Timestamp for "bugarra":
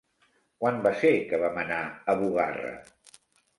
2.25-2.75